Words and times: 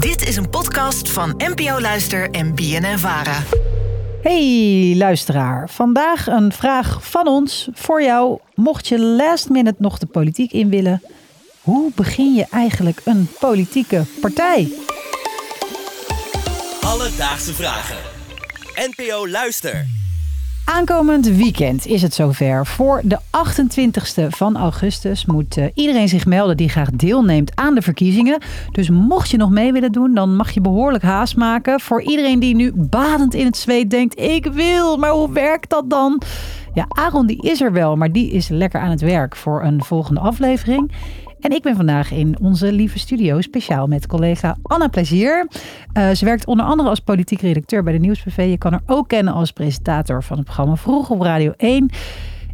Dit 0.00 0.28
is 0.28 0.36
een 0.36 0.50
podcast 0.50 1.10
van 1.10 1.34
NPO 1.36 1.80
Luister 1.80 2.30
en 2.30 2.54
BNN 2.54 2.98
Vara. 2.98 3.42
Hey 4.22 4.94
luisteraar, 4.96 5.70
vandaag 5.70 6.26
een 6.26 6.52
vraag 6.52 7.08
van 7.08 7.26
ons 7.26 7.68
voor 7.72 8.02
jou. 8.02 8.38
Mocht 8.54 8.88
je 8.88 9.00
last 9.00 9.48
minute 9.48 9.76
nog 9.78 9.98
de 9.98 10.06
politiek 10.06 10.52
in 10.52 10.70
willen, 10.70 11.02
hoe 11.60 11.92
begin 11.94 12.34
je 12.34 12.46
eigenlijk 12.50 13.00
een 13.04 13.28
politieke 13.40 14.04
partij? 14.20 14.72
Alledaagse 16.80 17.54
vragen. 17.54 17.96
NPO 18.74 19.28
Luister. 19.28 19.99
Aankomend 20.70 21.26
weekend 21.26 21.86
is 21.86 22.02
het 22.02 22.14
zover. 22.14 22.66
Voor 22.66 23.00
de 23.04 23.18
28e 23.18 24.26
van 24.28 24.56
augustus 24.56 25.26
moet 25.26 25.56
eh, 25.56 25.64
iedereen 25.74 26.08
zich 26.08 26.26
melden 26.26 26.56
die 26.56 26.68
graag 26.68 26.90
deelneemt 26.90 27.56
aan 27.56 27.74
de 27.74 27.82
verkiezingen. 27.82 28.42
Dus 28.72 28.90
mocht 28.90 29.30
je 29.30 29.36
nog 29.36 29.50
mee 29.50 29.72
willen 29.72 29.92
doen, 29.92 30.14
dan 30.14 30.36
mag 30.36 30.50
je 30.50 30.60
behoorlijk 30.60 31.04
haast 31.04 31.36
maken. 31.36 31.80
Voor 31.80 32.02
iedereen 32.02 32.38
die 32.38 32.54
nu 32.54 32.72
badend 32.74 33.34
in 33.34 33.46
het 33.46 33.56
zweet 33.56 33.90
denkt, 33.90 34.20
ik 34.20 34.46
wil, 34.46 34.96
maar 34.96 35.10
hoe 35.10 35.32
werkt 35.32 35.70
dat 35.70 35.90
dan? 35.90 36.22
Ja, 36.74 36.84
Aaron 36.88 37.26
die 37.26 37.42
is 37.42 37.60
er 37.60 37.72
wel, 37.72 37.96
maar 37.96 38.12
die 38.12 38.30
is 38.30 38.48
lekker 38.48 38.80
aan 38.80 38.90
het 38.90 39.00
werk 39.00 39.36
voor 39.36 39.62
een 39.62 39.84
volgende 39.84 40.20
aflevering. 40.20 40.92
En 41.40 41.50
ik 41.50 41.62
ben 41.62 41.76
vandaag 41.76 42.10
in 42.10 42.36
onze 42.40 42.72
lieve 42.72 42.98
studio 42.98 43.40
speciaal 43.40 43.86
met 43.86 44.06
collega 44.06 44.56
Anna 44.62 44.88
Plezier. 44.88 45.48
Uh, 45.96 46.10
ze 46.10 46.24
werkt 46.24 46.46
onder 46.46 46.66
andere 46.66 46.88
als 46.88 47.00
politiek 47.00 47.40
redacteur 47.40 47.82
bij 47.82 47.92
de 47.92 47.98
Nieuwsbv. 47.98 48.46
Je 48.50 48.58
kan 48.58 48.72
haar 48.72 48.82
ook 48.86 49.08
kennen 49.08 49.34
als 49.34 49.50
presentator 49.52 50.22
van 50.22 50.36
het 50.36 50.44
programma 50.44 50.76
Vroeg 50.76 51.10
op 51.10 51.20
Radio 51.20 51.52
1. 51.56 51.90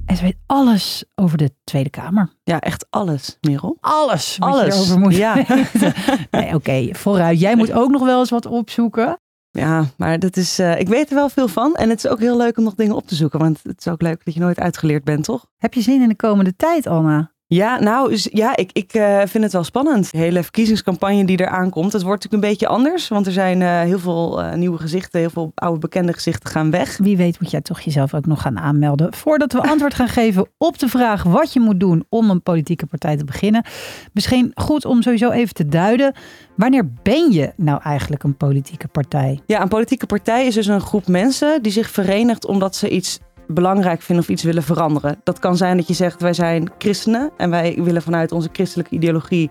En 0.06 0.16
ze 0.16 0.22
weet 0.22 0.36
alles 0.46 1.04
over 1.14 1.38
de 1.38 1.50
Tweede 1.64 1.90
Kamer. 1.90 2.32
Ja, 2.44 2.60
echt 2.60 2.86
alles, 2.90 3.38
Merel. 3.40 3.76
Alles 3.80 4.36
Alles. 4.38 4.66
je 4.66 4.72
erover 4.72 4.98
moet 4.98 5.16
Ja. 5.16 5.34
nee, 6.30 6.54
Oké, 6.54 6.88
vooruit. 6.92 7.40
Jij 7.40 7.56
moet 7.56 7.72
ook 7.72 7.90
nog 7.90 8.04
wel 8.04 8.18
eens 8.18 8.30
wat 8.30 8.46
opzoeken. 8.46 9.18
Ja, 9.50 9.84
maar 9.96 10.18
dat 10.18 10.36
is, 10.36 10.58
eh, 10.58 10.80
ik 10.80 10.88
weet 10.88 11.08
er 11.08 11.14
wel 11.14 11.28
veel 11.28 11.48
van. 11.48 11.74
En 11.74 11.88
het 11.88 12.04
is 12.04 12.10
ook 12.10 12.20
heel 12.20 12.36
leuk 12.36 12.58
om 12.58 12.64
nog 12.64 12.74
dingen 12.74 12.96
op 12.96 13.06
te 13.06 13.14
zoeken. 13.14 13.38
Want 13.38 13.60
het 13.62 13.78
is 13.78 13.88
ook 13.88 14.02
leuk 14.02 14.24
dat 14.24 14.34
je 14.34 14.40
nooit 14.40 14.58
uitgeleerd 14.58 15.04
bent, 15.04 15.24
toch? 15.24 15.46
Heb 15.56 15.74
je 15.74 15.80
zin 15.80 16.02
in 16.02 16.08
de 16.08 16.16
komende 16.16 16.56
tijd, 16.56 16.86
Anna? 16.86 17.34
Ja, 17.48 17.80
nou, 17.80 18.18
ja, 18.22 18.56
ik, 18.56 18.70
ik 18.72 18.92
eh, 18.92 19.20
vind 19.24 19.44
het 19.44 19.52
wel 19.52 19.64
spannend. 19.64 20.10
De 20.10 20.18
hele 20.18 20.42
verkiezingscampagne 20.42 21.24
die 21.24 21.40
eraan 21.40 21.70
komt. 21.70 21.92
Het 21.92 22.02
wordt 22.02 22.22
natuurlijk 22.22 22.42
een 22.42 22.50
beetje 22.50 22.74
anders. 22.74 23.08
Want 23.08 23.26
er 23.26 23.32
zijn 23.32 23.62
eh, 23.62 23.80
heel 23.80 23.98
veel 23.98 24.42
eh, 24.42 24.54
nieuwe 24.54 24.78
gezichten. 24.78 25.20
Heel 25.20 25.30
veel 25.30 25.52
oude 25.54 25.78
bekende 25.78 26.12
gezichten 26.12 26.50
gaan 26.50 26.70
weg. 26.70 26.96
Wie 26.96 27.16
weet 27.16 27.40
moet 27.40 27.50
jij 27.50 27.60
toch 27.60 27.80
jezelf 27.80 28.14
ook 28.14 28.26
nog 28.26 28.42
gaan 28.42 28.58
aanmelden. 28.58 29.14
Voordat 29.14 29.52
we 29.52 29.62
antwoord 29.62 29.94
gaan 29.94 30.08
geven 30.08 30.48
op 30.58 30.78
de 30.78 30.88
vraag 30.88 31.22
wat 31.22 31.52
je 31.52 31.60
moet 31.60 31.80
doen 31.80 32.04
om 32.08 32.30
een 32.30 32.42
politieke 32.42 32.86
partij 32.86 33.16
te 33.16 33.24
beginnen. 33.24 33.64
Misschien 34.12 34.50
goed 34.54 34.84
om 34.84 35.02
sowieso 35.02 35.30
even 35.30 35.54
te 35.54 35.68
duiden. 35.68 36.14
Wanneer 36.56 36.90
ben 37.02 37.32
je 37.32 37.52
nou 37.56 37.80
eigenlijk 37.82 38.22
een 38.22 38.36
politieke 38.36 38.88
partij? 38.88 39.40
Ja, 39.46 39.62
een 39.62 39.68
politieke 39.68 40.06
partij 40.06 40.46
is 40.46 40.54
dus 40.54 40.66
een 40.66 40.80
groep 40.80 41.06
mensen 41.06 41.62
die 41.62 41.72
zich 41.72 41.90
verenigt 41.90 42.46
omdat 42.46 42.76
ze 42.76 42.88
iets 42.88 43.18
belangrijk 43.46 44.02
vinden 44.02 44.24
of 44.24 44.30
iets 44.30 44.42
willen 44.42 44.62
veranderen. 44.62 45.20
Dat 45.24 45.38
kan 45.38 45.56
zijn 45.56 45.76
dat 45.76 45.88
je 45.88 45.94
zegt 45.94 46.20
wij 46.20 46.32
zijn 46.32 46.70
christenen 46.78 47.30
en 47.36 47.50
wij 47.50 47.78
willen 47.82 48.02
vanuit 48.02 48.32
onze 48.32 48.48
christelijke 48.52 48.94
ideologie 48.94 49.50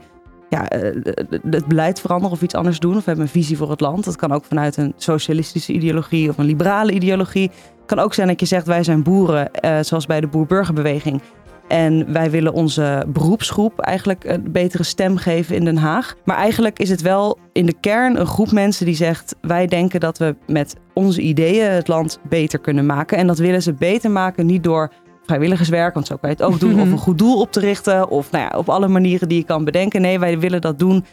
ja, 0.49 0.69
eh, 0.69 1.13
het 1.49 1.65
beleid 1.65 1.99
veranderen 1.99 2.35
of 2.35 2.41
iets 2.41 2.53
anders 2.53 2.79
doen. 2.79 2.95
Of 2.95 2.97
we 2.97 3.05
hebben 3.05 3.25
een 3.25 3.31
visie 3.31 3.57
voor 3.57 3.69
het 3.69 3.81
land. 3.81 4.03
Dat 4.03 4.15
kan 4.15 4.31
ook 4.31 4.45
vanuit 4.45 4.77
een 4.77 4.93
socialistische 4.97 5.73
ideologie 5.73 6.29
of 6.29 6.37
een 6.37 6.45
liberale 6.45 6.91
ideologie. 6.91 7.49
Het 7.49 7.85
kan 7.85 7.99
ook 7.99 8.13
zijn 8.13 8.27
dat 8.27 8.39
je 8.39 8.45
zegt 8.45 8.67
wij 8.67 8.83
zijn 8.83 9.03
boeren, 9.03 9.53
eh, 9.53 9.77
zoals 9.81 10.05
bij 10.05 10.21
de 10.21 10.27
boer-burgerbeweging. 10.27 11.21
En 11.67 12.13
wij 12.13 12.31
willen 12.31 12.53
onze 12.53 13.05
beroepsgroep 13.07 13.79
eigenlijk 13.79 14.23
een 14.23 14.51
betere 14.51 14.83
stem 14.83 15.17
geven 15.17 15.55
in 15.55 15.65
Den 15.65 15.77
Haag. 15.77 16.15
Maar 16.23 16.37
eigenlijk 16.37 16.79
is 16.79 16.89
het 16.89 17.01
wel 17.01 17.37
in 17.51 17.65
de 17.65 17.75
kern 17.79 18.19
een 18.19 18.25
groep 18.25 18.51
mensen 18.51 18.85
die 18.85 18.95
zegt: 18.95 19.35
wij 19.41 19.67
denken 19.67 19.99
dat 19.99 20.17
we 20.17 20.35
met 20.47 20.75
onze 20.93 21.21
ideeën 21.21 21.71
het 21.71 21.87
land 21.87 22.19
beter 22.29 22.59
kunnen 22.59 22.85
maken. 22.85 23.17
En 23.17 23.27
dat 23.27 23.37
willen 23.37 23.61
ze 23.61 23.73
beter 23.73 24.11
maken 24.11 24.45
niet 24.45 24.63
door 24.63 24.91
vrijwilligerswerk, 25.25 25.93
want 25.93 26.07
zo 26.07 26.15
kan 26.15 26.29
je 26.29 26.35
het 26.35 26.45
ook 26.45 26.59
doen, 26.59 26.81
of 26.81 26.91
een 26.91 26.97
goed 26.97 27.17
doel 27.17 27.39
op 27.39 27.51
te 27.51 27.59
richten, 27.59 28.09
of 28.09 28.31
nou 28.31 28.43
ja, 28.43 28.57
op 28.57 28.69
alle 28.69 28.87
manieren 28.87 29.29
die 29.29 29.37
je 29.37 29.43
kan 29.43 29.63
bedenken. 29.63 30.01
Nee, 30.01 30.19
wij 30.19 30.39
willen 30.39 30.61
dat 30.61 30.79
doen 30.79 31.05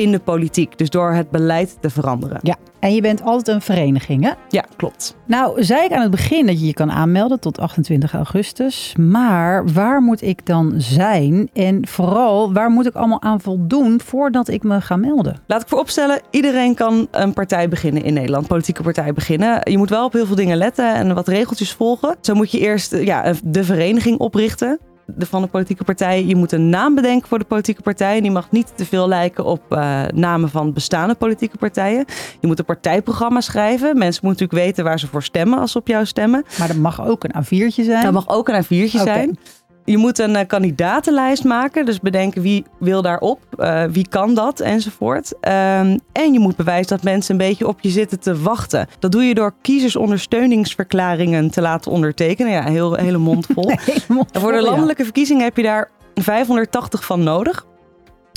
in 0.00 0.12
de 0.12 0.18
politiek. 0.18 0.78
Dus 0.78 0.90
door 0.90 1.12
het 1.12 1.30
beleid 1.30 1.76
te 1.80 1.90
veranderen. 1.90 2.38
Ja, 2.42 2.56
en 2.80 2.94
je 2.94 3.00
bent 3.00 3.22
altijd 3.22 3.48
een 3.48 3.62
vereniging, 3.62 4.24
hè? 4.24 4.32
Ja, 4.48 4.64
klopt. 4.76 5.16
Nou, 5.26 5.64
zei 5.64 5.84
ik 5.84 5.92
aan 5.92 6.02
het 6.02 6.10
begin 6.10 6.46
dat 6.46 6.60
je 6.60 6.66
je 6.66 6.72
kan 6.72 6.92
aanmelden 6.92 7.40
tot 7.40 7.58
28 7.58 8.14
augustus. 8.14 8.94
Maar 8.98 9.72
waar 9.72 10.00
moet 10.00 10.22
ik 10.22 10.46
dan 10.46 10.72
zijn? 10.76 11.50
En 11.52 11.86
vooral, 11.86 12.52
waar 12.52 12.70
moet 12.70 12.86
ik 12.86 12.94
allemaal 12.94 13.22
aan 13.22 13.40
voldoen 13.40 14.00
voordat 14.00 14.48
ik 14.48 14.62
me 14.62 14.80
ga 14.80 14.96
melden? 14.96 15.40
Laat 15.46 15.62
ik 15.62 15.68
vooropstellen, 15.68 16.20
iedereen 16.30 16.74
kan 16.74 17.08
een 17.10 17.32
partij 17.32 17.68
beginnen 17.68 18.02
in 18.02 18.14
Nederland, 18.14 18.46
politieke 18.46 18.82
partij 18.82 19.12
beginnen. 19.12 19.60
Je 19.70 19.78
moet 19.78 19.90
wel 19.90 20.04
op 20.04 20.12
heel 20.12 20.26
veel 20.26 20.36
dingen 20.36 20.56
letten 20.56 20.94
en 20.94 21.14
wat 21.14 21.28
regeltjes 21.28 21.72
volgen. 21.72 22.16
Zo 22.20 22.34
moet 22.34 22.50
je 22.50 22.58
eerst 22.58 22.96
ja, 22.96 23.32
de 23.44 23.64
vereniging 23.64 24.18
oprichten 24.18 24.78
de- 25.16 25.26
van 25.26 25.42
de 25.42 25.48
politieke 25.48 25.84
partij. 25.84 26.24
Je 26.24 26.36
moet 26.36 26.52
een 26.52 26.68
naam 26.68 26.94
bedenken 26.94 27.28
voor 27.28 27.38
de 27.38 27.44
politieke 27.44 27.82
partij. 27.82 28.20
Die 28.20 28.30
mag 28.30 28.50
niet 28.50 28.72
te 28.74 28.84
veel 28.84 29.08
lijken 29.08 29.44
op 29.44 29.62
eh, 29.68 30.02
namen 30.14 30.48
van 30.48 30.72
bestaande 30.72 31.14
politieke 31.14 31.56
partijen. 31.56 32.04
Je 32.40 32.46
moet 32.46 32.58
een 32.58 32.64
partijprogramma 32.64 33.40
schrijven. 33.40 33.98
Mensen 33.98 34.20
moeten 34.26 34.42
natuurlijk 34.46 34.66
weten 34.68 34.84
waar 34.84 34.98
ze 34.98 35.06
voor 35.06 35.22
stemmen 35.22 35.58
als 35.58 35.72
ze 35.72 35.78
op 35.78 35.86
jou 35.88 36.06
stemmen. 36.06 36.44
Maar 36.58 36.68
dat 36.68 36.76
mag 36.76 37.06
ook 37.06 37.24
een 37.24 37.44
A4'tje 37.44 37.84
zijn. 37.84 38.02
Dat 38.02 38.12
mag 38.12 38.28
ook 38.28 38.48
een 38.48 38.64
A4'tje 38.64 39.00
Oké. 39.00 39.04
zijn. 39.12 39.38
Je 39.88 39.96
moet 39.96 40.18
een 40.18 40.36
eh, 40.36 40.46
kandidatenlijst 40.46 41.44
maken. 41.44 41.84
Dus 41.84 42.00
bedenken 42.00 42.42
wie 42.42 42.64
wil 42.78 43.02
daarop, 43.02 43.40
eh, 43.56 43.84
wie 43.84 44.08
kan 44.08 44.34
dat 44.34 44.60
enzovoort. 44.60 45.32
Ehm, 45.40 45.98
en 46.12 46.32
je 46.32 46.38
moet 46.38 46.56
bewijzen 46.56 46.88
dat 46.88 47.02
mensen 47.02 47.32
een 47.32 47.46
beetje 47.46 47.66
op 47.66 47.80
je 47.80 47.88
zitten 47.88 48.20
te 48.20 48.40
wachten. 48.42 48.86
Dat 48.98 49.12
doe 49.12 49.24
je 49.24 49.34
door 49.34 49.54
kiezersondersteuningsverklaringen 49.62 51.50
te 51.50 51.60
laten 51.60 51.90
ondertekenen. 51.90 52.52
Ja, 52.52 52.62
heel, 52.64 52.94
hele 52.94 53.18
mond 53.18 53.46
vol. 53.54 53.70
Voor 54.40 54.52
de 54.52 54.58
ja. 54.58 54.64
landelijke 54.64 55.04
verkiezingen 55.04 55.44
heb 55.44 55.56
je 55.56 55.62
daar 55.62 55.90
580 56.14 57.04
van 57.04 57.22
nodig. 57.22 57.66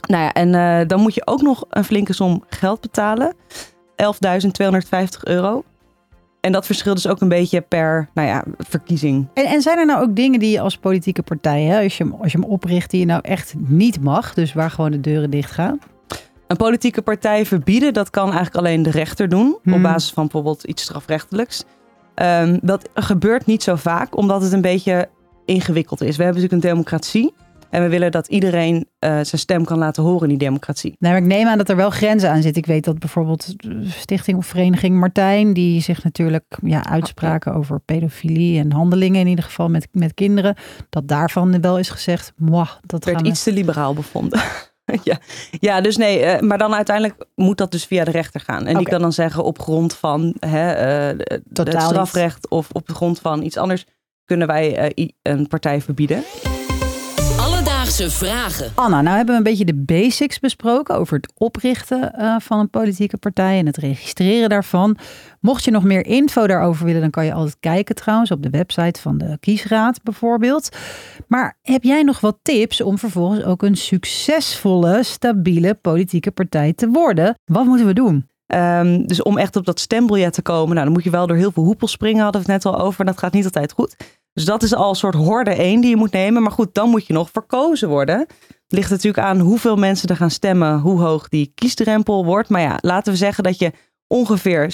Nou 0.07 0.23
ja, 0.23 0.33
en 0.33 0.55
eh, 0.55 0.87
dan 0.87 0.99
moet 0.99 1.13
je 1.13 1.27
ook 1.27 1.41
nog 1.41 1.65
een 1.69 1.83
flinke 1.83 2.13
som 2.13 2.43
geld 2.49 2.81
betalen. 2.81 3.35
11.250 3.95 5.23
euro. 5.23 5.63
En 6.41 6.51
dat 6.51 6.65
verschilt 6.65 6.95
dus 6.95 7.07
ook 7.07 7.21
een 7.21 7.27
beetje 7.29 7.61
per 7.61 8.09
nou 8.13 8.27
ja, 8.27 8.43
verkiezing. 8.57 9.27
En, 9.33 9.45
en 9.45 9.61
zijn 9.61 9.77
er 9.77 9.85
nou 9.85 10.01
ook 10.01 10.15
dingen 10.15 10.39
die 10.39 10.51
je 10.51 10.59
als 10.59 10.77
politieke 10.77 11.21
partij, 11.21 11.61
hè, 11.63 11.83
als, 11.83 11.97
je, 11.97 12.03
hem- 12.03 12.15
als 12.21 12.31
je 12.31 12.37
hem 12.39 12.49
opricht, 12.49 12.89
die 12.91 12.99
je 12.99 13.05
nou 13.05 13.21
echt 13.23 13.53
niet 13.57 14.01
mag? 14.01 14.33
Dus 14.33 14.53
waar 14.53 14.71
gewoon 14.71 14.91
de 14.91 14.99
deuren 15.01 15.29
dicht 15.29 15.51
gaan? 15.51 15.79
Een 16.47 16.57
politieke 16.57 17.01
partij 17.01 17.45
verbieden, 17.45 17.93
dat 17.93 18.09
kan 18.09 18.25
eigenlijk 18.25 18.55
alleen 18.55 18.83
de 18.83 18.89
rechter 18.91 19.29
doen. 19.29 19.57
Hmm. 19.63 19.73
Op 19.73 19.81
basis 19.81 20.11
van 20.11 20.23
bijvoorbeeld 20.23 20.63
iets 20.63 20.83
strafrechtelijks. 20.83 21.63
Ehm, 22.15 22.57
dat 22.61 22.89
gebeurt 22.93 23.45
niet 23.45 23.63
zo 23.63 23.75
vaak, 23.75 24.17
omdat 24.17 24.41
het 24.41 24.51
een 24.53 24.61
beetje 24.61 25.09
ingewikkeld 25.45 26.01
is. 26.01 26.17
We 26.17 26.23
hebben 26.23 26.41
natuurlijk 26.41 26.63
een 26.63 26.71
democratie. 26.73 27.33
En 27.71 27.81
we 27.81 27.89
willen 27.89 28.11
dat 28.11 28.27
iedereen 28.27 28.87
eh, 28.99 29.09
zijn 29.11 29.41
stem 29.41 29.65
kan 29.65 29.77
laten 29.77 30.03
horen 30.03 30.21
in 30.21 30.29
die 30.29 30.47
democratie. 30.47 30.95
Nee, 30.99 31.11
maar 31.11 31.21
ik 31.21 31.27
neem 31.27 31.47
aan 31.47 31.57
dat 31.57 31.69
er 31.69 31.75
wel 31.75 31.89
grenzen 31.89 32.29
aan 32.29 32.41
zitten. 32.41 32.61
Ik 32.61 32.67
weet 32.67 32.83
dat 32.83 32.99
bijvoorbeeld 32.99 33.61
de 33.61 33.89
Stichting 33.89 34.37
of 34.37 34.45
Vereniging 34.45 34.99
Martijn, 34.99 35.53
die 35.53 35.81
zich 35.81 36.03
natuurlijk 36.03 36.57
ja, 36.61 36.85
uitspraken 36.85 37.53
over 37.53 37.79
pedofilie 37.79 38.59
en 38.59 38.71
handelingen 38.71 39.19
in 39.19 39.27
ieder 39.27 39.45
geval 39.45 39.69
met, 39.69 39.87
met 39.91 40.13
kinderen, 40.13 40.55
dat 40.89 41.07
daarvan 41.07 41.61
wel 41.61 41.79
is 41.79 41.89
gezegd, 41.89 42.33
mwah, 42.35 42.69
dat 42.81 42.91
Het 42.91 43.05
werd 43.05 43.21
we... 43.21 43.27
iets 43.27 43.43
te 43.43 43.51
liberaal 43.51 43.93
bevonden. 43.93 44.41
ja. 45.03 45.17
ja, 45.59 45.81
dus 45.81 45.97
nee, 45.97 46.19
eh, 46.19 46.41
maar 46.41 46.57
dan 46.57 46.73
uiteindelijk 46.75 47.25
moet 47.35 47.57
dat 47.57 47.71
dus 47.71 47.85
via 47.85 48.03
de 48.03 48.11
rechter 48.11 48.39
gaan. 48.39 48.65
En 48.65 48.77
die 48.77 48.87
kan 48.87 49.01
dan 49.01 49.13
zeggen 49.13 49.43
op 49.43 49.59
grond 49.59 49.95
van 49.95 50.35
hè, 50.39 50.71
eh, 50.71 51.37
het 51.53 51.81
strafrecht 51.81 52.49
of 52.49 52.69
op 52.71 52.89
grond 52.89 53.19
van 53.19 53.43
iets 53.43 53.57
anders 53.57 53.85
kunnen 54.25 54.47
wij 54.47 54.93
een 55.21 55.47
partij 55.47 55.81
verbieden. 55.81 56.23
Vragen. 58.09 58.71
Anna, 58.75 59.01
nou 59.01 59.15
hebben 59.15 59.33
we 59.33 59.39
een 59.39 59.49
beetje 59.49 59.65
de 59.65 59.75
basics 59.75 60.39
besproken 60.39 60.95
over 60.95 61.15
het 61.15 61.31
oprichten 61.37 62.13
eh, 62.13 62.35
van 62.39 62.59
een 62.59 62.69
politieke 62.69 63.17
partij 63.17 63.59
en 63.59 63.65
het 63.65 63.77
registreren 63.77 64.49
daarvan. 64.49 64.97
Mocht 65.39 65.63
je 65.63 65.71
nog 65.71 65.83
meer 65.83 66.05
info 66.05 66.47
daarover 66.47 66.85
willen, 66.85 67.01
dan 67.01 67.09
kan 67.09 67.25
je 67.25 67.33
altijd 67.33 67.57
kijken 67.59 67.95
trouwens 67.95 68.31
op 68.31 68.43
de 68.43 68.49
website 68.49 69.01
van 69.01 69.17
de 69.17 69.37
kiesraad 69.39 70.03
bijvoorbeeld. 70.03 70.69
Maar 71.27 71.57
heb 71.61 71.83
jij 71.83 72.03
nog 72.03 72.19
wat 72.19 72.37
tips 72.41 72.81
om 72.81 72.97
vervolgens 72.97 73.43
ook 73.43 73.63
een 73.63 73.77
succesvolle, 73.77 75.03
stabiele 75.03 75.73
politieke 75.73 76.31
partij 76.31 76.73
te 76.73 76.87
worden? 76.87 77.35
Wat 77.45 77.65
moeten 77.65 77.85
we 77.85 77.93
doen? 77.93 78.29
Ehm, 78.47 79.05
dus 79.05 79.23
om 79.23 79.37
echt 79.37 79.55
op 79.55 79.65
dat 79.65 79.79
stembiljet 79.79 80.33
te 80.33 80.41
komen, 80.41 80.73
nou, 80.73 80.85
dan 80.85 80.93
moet 80.93 81.03
je 81.03 81.09
wel 81.09 81.27
door 81.27 81.37
heel 81.37 81.51
veel 81.51 81.63
hoepels 81.63 81.91
springen, 81.91 82.23
hadden 82.23 82.41
we 82.41 82.51
het 82.51 82.63
net 82.63 82.73
al 82.73 82.79
over. 82.79 82.99
En 82.99 83.05
dat 83.05 83.17
gaat 83.17 83.33
niet 83.33 83.45
altijd 83.45 83.71
goed. 83.71 83.95
Dus 84.33 84.45
dat 84.45 84.63
is 84.63 84.73
al 84.73 84.89
een 84.89 84.95
soort 84.95 85.15
horde 85.15 85.51
één 85.51 85.81
die 85.81 85.89
je 85.89 85.95
moet 85.95 86.11
nemen. 86.11 86.41
Maar 86.41 86.51
goed, 86.51 86.73
dan 86.73 86.89
moet 86.89 87.07
je 87.07 87.13
nog 87.13 87.29
verkozen 87.31 87.89
worden. 87.89 88.19
Het 88.19 88.79
ligt 88.79 88.89
natuurlijk 88.89 89.27
aan 89.27 89.39
hoeveel 89.39 89.75
mensen 89.75 90.09
er 90.09 90.15
gaan 90.15 90.31
stemmen, 90.31 90.79
hoe 90.79 91.01
hoog 91.01 91.29
die 91.29 91.51
kiesdrempel 91.55 92.25
wordt. 92.25 92.49
Maar 92.49 92.61
ja, 92.61 92.77
laten 92.81 93.11
we 93.11 93.17
zeggen 93.17 93.43
dat 93.43 93.59
je 93.59 93.71
ongeveer 94.07 94.73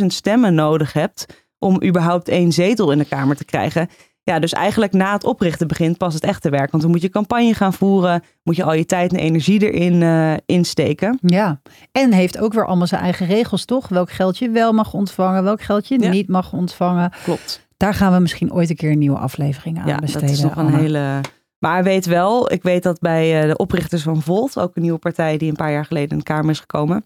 60.000 0.00 0.06
stemmen 0.06 0.54
nodig 0.54 0.92
hebt 0.92 1.26
om 1.58 1.82
überhaupt 1.84 2.28
één 2.28 2.52
zetel 2.52 2.92
in 2.92 2.98
de 2.98 3.04
Kamer 3.04 3.36
te 3.36 3.44
krijgen. 3.44 3.88
Ja, 4.22 4.38
dus 4.38 4.52
eigenlijk 4.52 4.92
na 4.92 5.12
het 5.12 5.24
oprichten 5.24 5.68
begint 5.68 5.98
pas 5.98 6.14
het 6.14 6.24
echte 6.24 6.50
werk. 6.50 6.70
Want 6.70 6.82
dan 6.82 6.92
moet 6.92 7.02
je 7.02 7.08
campagne 7.08 7.54
gaan 7.54 7.72
voeren, 7.72 8.22
moet 8.42 8.56
je 8.56 8.64
al 8.64 8.72
je 8.72 8.86
tijd 8.86 9.12
en 9.12 9.18
energie 9.18 9.70
erin 9.70 10.00
uh, 10.00 10.34
insteken. 10.46 11.18
Ja, 11.22 11.60
en 11.92 12.12
heeft 12.12 12.38
ook 12.38 12.52
weer 12.52 12.66
allemaal 12.66 12.86
zijn 12.86 13.02
eigen 13.02 13.26
regels, 13.26 13.64
toch? 13.64 13.88
Welk 13.88 14.10
geld 14.10 14.38
je 14.38 14.50
wel 14.50 14.72
mag 14.72 14.92
ontvangen, 14.92 15.44
welk 15.44 15.62
geld 15.62 15.88
je 15.88 15.98
niet 15.98 16.28
mag 16.28 16.52
ontvangen. 16.52 17.12
Klopt. 17.24 17.68
Daar 17.80 17.94
gaan 17.94 18.12
we 18.12 18.18
misschien 18.18 18.52
ooit 18.52 18.70
een 18.70 18.76
keer 18.76 18.90
een 18.90 18.98
nieuwe 18.98 19.18
aflevering 19.18 19.78
aan 19.78 19.86
ja, 19.86 19.96
besteden. 19.96 20.26
dat 20.26 20.36
is 20.36 20.42
nog 20.42 20.56
een 20.56 20.74
hele... 20.74 21.20
Maar 21.58 21.82
weet 21.82 22.06
wel, 22.06 22.52
ik 22.52 22.62
weet 22.62 22.82
dat 22.82 22.98
bij 22.98 23.40
eh, 23.40 23.48
de 23.48 23.56
oprichters 23.56 24.02
van 24.02 24.22
Volt, 24.22 24.58
ook 24.58 24.76
een 24.76 24.82
nieuwe 24.82 24.98
partij 24.98 25.36
die 25.36 25.48
een 25.48 25.56
paar 25.56 25.72
jaar 25.72 25.84
geleden 25.84 26.10
in 26.10 26.18
de 26.18 26.22
Kamer 26.24 26.50
is 26.50 26.60
gekomen, 26.60 27.04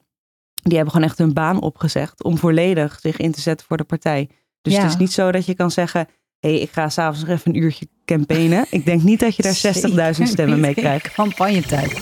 die 0.62 0.75
hebben 0.75 0.93
gewoon 0.93 1.09
echt 1.09 1.19
hun 1.19 1.32
baan 1.32 1.61
opgezegd 1.61 2.25
om 2.25 2.38
volledig 2.38 2.99
zich 3.00 3.17
in 3.17 3.32
te 3.32 3.41
zetten 3.41 3.67
voor 3.67 3.76
de 3.76 3.85
partij. 3.85 4.29
Dus 4.62 4.76
het 4.76 4.91
is 4.91 4.97
niet 4.97 5.12
zo 5.12 5.32
dat 5.32 5.47
je 5.47 5.55
kan 5.55 5.71
zeggen, 5.71 6.06
hé, 6.38 6.50
hey, 6.50 6.61
ik 6.61 6.71
ga 6.71 6.88
s'avonds 6.88 7.21
nog 7.21 7.29
even 7.29 7.55
een 7.55 7.62
uurtje 7.62 7.88
campaignen. 8.05 8.67
Ik 8.71 8.85
denk 8.85 9.03
niet 9.03 9.21
dat 9.21 9.37
je 9.37 9.43
daar 9.43 10.17
60.000 10.17 10.23
stemmen 10.23 10.61
mee 10.61 10.75
krijgt. 10.75 11.12
Campagnetijd. 11.12 11.99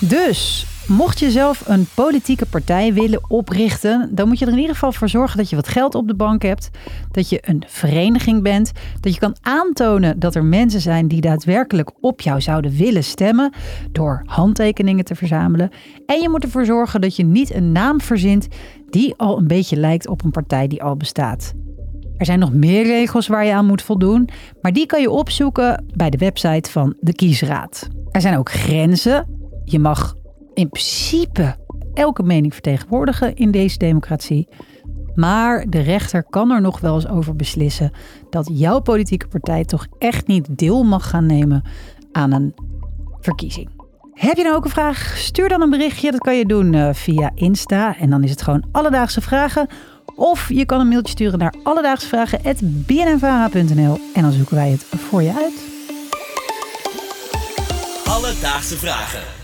Dus 0.00 0.66
Mocht 0.88 1.18
je 1.18 1.30
zelf 1.30 1.68
een 1.68 1.86
politieke 1.94 2.46
partij 2.46 2.94
willen 2.94 3.30
oprichten, 3.30 4.10
dan 4.12 4.28
moet 4.28 4.38
je 4.38 4.44
er 4.44 4.52
in 4.52 4.58
ieder 4.58 4.74
geval 4.74 4.92
voor 4.92 5.08
zorgen 5.08 5.36
dat 5.36 5.50
je 5.50 5.56
wat 5.56 5.68
geld 5.68 5.94
op 5.94 6.08
de 6.08 6.14
bank 6.14 6.42
hebt, 6.42 6.70
dat 7.10 7.28
je 7.28 7.38
een 7.40 7.62
vereniging 7.66 8.42
bent, 8.42 8.72
dat 9.00 9.14
je 9.14 9.20
kan 9.20 9.36
aantonen 9.40 10.18
dat 10.18 10.34
er 10.34 10.44
mensen 10.44 10.80
zijn 10.80 11.08
die 11.08 11.20
daadwerkelijk 11.20 11.90
op 12.00 12.20
jou 12.20 12.40
zouden 12.40 12.76
willen 12.76 13.04
stemmen 13.04 13.52
door 13.92 14.22
handtekeningen 14.26 15.04
te 15.04 15.14
verzamelen. 15.14 15.70
En 16.06 16.20
je 16.20 16.28
moet 16.28 16.44
ervoor 16.44 16.64
zorgen 16.64 17.00
dat 17.00 17.16
je 17.16 17.24
niet 17.24 17.54
een 17.54 17.72
naam 17.72 18.00
verzint 18.00 18.48
die 18.90 19.14
al 19.16 19.38
een 19.38 19.46
beetje 19.46 19.76
lijkt 19.76 20.08
op 20.08 20.24
een 20.24 20.30
partij 20.30 20.66
die 20.66 20.82
al 20.82 20.96
bestaat. 20.96 21.52
Er 22.16 22.26
zijn 22.26 22.38
nog 22.38 22.52
meer 22.52 22.82
regels 22.82 23.26
waar 23.26 23.44
je 23.44 23.54
aan 23.54 23.66
moet 23.66 23.82
voldoen, 23.82 24.28
maar 24.60 24.72
die 24.72 24.86
kan 24.86 25.00
je 25.00 25.10
opzoeken 25.10 25.84
bij 25.94 26.10
de 26.10 26.18
website 26.18 26.70
van 26.70 26.94
de 27.00 27.14
Kiesraad. 27.14 27.88
Er 28.10 28.20
zijn 28.20 28.38
ook 28.38 28.50
grenzen. 28.50 29.26
Je 29.64 29.78
mag 29.78 30.14
in 30.54 30.68
principe 30.68 31.56
elke 31.94 32.22
mening 32.22 32.52
vertegenwoordigen 32.52 33.36
in 33.36 33.50
deze 33.50 33.78
democratie. 33.78 34.48
Maar 35.14 35.66
de 35.68 35.80
rechter 35.80 36.24
kan 36.24 36.50
er 36.50 36.60
nog 36.60 36.80
wel 36.80 36.94
eens 36.94 37.08
over 37.08 37.36
beslissen 37.36 37.92
dat 38.30 38.50
jouw 38.52 38.80
politieke 38.80 39.28
partij 39.28 39.64
toch 39.64 39.86
echt 39.98 40.26
niet 40.26 40.58
deel 40.58 40.84
mag 40.84 41.08
gaan 41.08 41.26
nemen 41.26 41.62
aan 42.12 42.32
een 42.32 42.54
verkiezing. 43.20 43.68
Heb 44.14 44.36
je 44.36 44.42
nou 44.42 44.56
ook 44.56 44.64
een 44.64 44.70
vraag? 44.70 45.14
Stuur 45.16 45.48
dan 45.48 45.62
een 45.62 45.70
berichtje. 45.70 46.10
Dat 46.10 46.20
kan 46.20 46.36
je 46.36 46.46
doen 46.46 46.72
uh, 46.72 46.88
via 46.92 47.30
Insta. 47.34 47.98
En 47.98 48.10
dan 48.10 48.22
is 48.22 48.30
het 48.30 48.42
gewoon 48.42 48.64
Alledaagse 48.72 49.20
Vragen. 49.20 49.66
Of 50.16 50.48
je 50.48 50.64
kan 50.64 50.80
een 50.80 50.88
mailtje 50.88 51.12
sturen 51.12 51.38
naar 51.38 51.54
alledaagsvragen.bnnvara.nl 51.62 53.98
en 54.14 54.22
dan 54.22 54.32
zoeken 54.32 54.54
wij 54.54 54.70
het 54.70 54.84
voor 54.84 55.22
je 55.22 55.34
uit. 55.34 55.72
Alledaagse 58.04 58.76
Vragen. 58.76 59.43